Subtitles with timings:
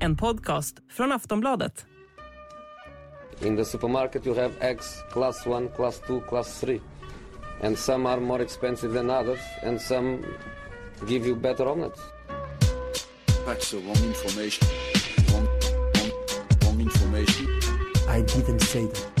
[0.00, 1.86] En podcast från Aftonbladet.
[3.40, 6.80] In the supermarket, you have eggs class 1, class 2, class 3.
[7.62, 10.18] And some are more expensive than others, and some
[11.08, 12.00] give you better omelets.
[13.46, 14.68] That's the wrong information.
[15.32, 15.48] Wrong,
[15.94, 16.10] wrong,
[16.64, 17.46] wrong information.
[18.08, 19.18] I didn't say that.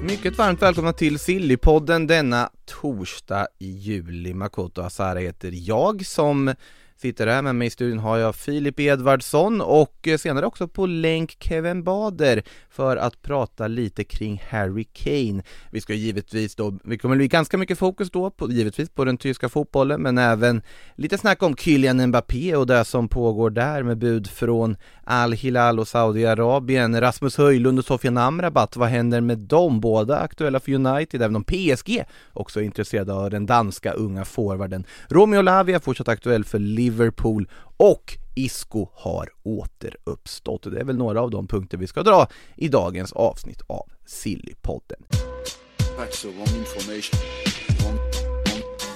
[0.00, 4.34] Mycket varmt välkomna till Sillypodden denna torsdag i juli.
[4.34, 6.54] Makoto Asara heter jag som
[6.96, 10.86] sitter här med mig i studion har jag Filip Edvardsson och eh, senare också på
[10.86, 15.42] länk Kevin Bader för att prata lite kring Harry Kane.
[15.70, 19.18] Vi ska givetvis då, vi kommer bli ganska mycket fokus då på, givetvis på den
[19.18, 20.62] tyska fotbollen men även
[20.94, 25.80] lite snack om Kylian Mbappé och det som pågår där med bud från Al Hilal
[25.80, 29.80] och Saudiarabien, Rasmus Höjlund och Sofian Amrabat, vad händer med dem?
[29.80, 34.84] Båda aktuella för United, även om PSG också är intresserade av den danska unga forwarden.
[35.08, 40.62] Romeo Lavia fortsatt aktuell för Liverpool och Isco har återuppstått.
[40.62, 45.02] Det är väl några av de punkter vi ska dra i dagens avsnitt av Sillypodden.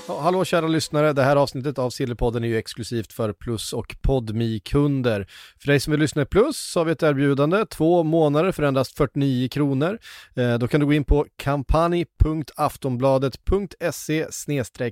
[0.08, 3.96] Ja, hallå kära lyssnare, det här avsnittet av Sillypodden är ju exklusivt för Plus och
[4.02, 5.26] podmi kunder
[5.58, 8.62] För dig som vill lyssna i Plus så har vi ett erbjudande, två månader för
[8.62, 9.98] endast 49 kronor.
[10.34, 14.26] Eh, då kan du gå in på kampanj.aftonbladet.se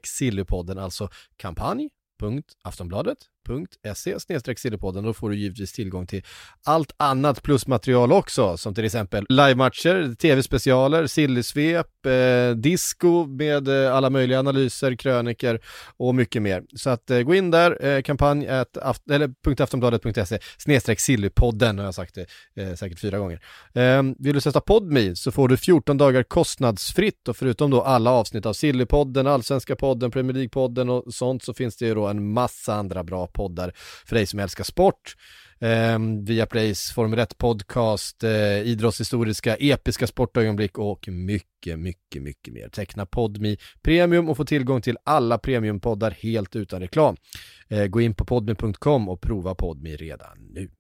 [0.04, 1.08] sillypodden, alltså
[2.20, 4.18] www.aftonbladet patreon.se
[4.56, 5.04] sillepodden.
[5.04, 6.22] Då får du givetvis tillgång till
[6.64, 14.10] allt annat plusmaterial också, som till exempel livematcher, tv-specialer, sillysvep, eh, disco med eh, alla
[14.10, 15.60] möjliga analyser, kröniker
[15.96, 16.62] och mycket mer.
[16.74, 21.84] Så att eh, gå in där, eh, kampanj at aft- eller .aftonbladet.se snedstreck sillypodden har
[21.84, 23.40] jag sagt det eh, säkert fyra gånger.
[23.74, 28.10] Eh, vill du sätta Podme så får du 14 dagar kostnadsfritt och förutom då alla
[28.10, 32.32] avsnitt av Sillypodden, Allsvenska podden, Premier League-podden och sånt så finns det ju då en
[32.32, 33.72] massa andra bra poddar
[34.06, 35.16] för dig som älskar sport.
[35.60, 42.68] Eh, Viaplays Formel 1 podcast, eh, idrottshistoriska, episka sportögonblick och mycket, mycket, mycket mer.
[42.68, 47.16] Teckna Podmi Premium och få tillgång till alla premiumpoddar helt utan reklam.
[47.68, 50.70] Eh, gå in på podmi.com och prova Podmi redan nu.